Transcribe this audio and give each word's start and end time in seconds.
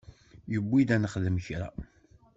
Yewwi-d 0.51 0.89
ad 0.95 0.99
nexdem 1.01 1.37
kra. 1.45 1.69